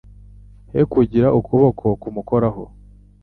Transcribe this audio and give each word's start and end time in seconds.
He 0.73 0.81
kugira 0.93 1.27
ukuboko 1.39 1.85
kumukoraho, 2.01 2.63